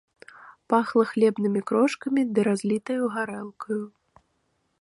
Пахла 0.73 1.03
хлебнымі 1.11 1.61
крошкамі 1.71 2.21
ды 2.35 2.39
разлітаю 2.49 3.03
гарэлкаю. 3.19 3.83